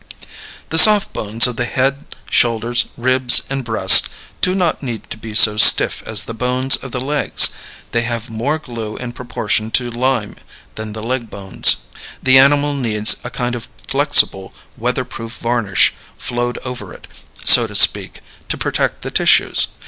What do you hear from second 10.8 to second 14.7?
the leg bones. The animal needs a kind of flexible,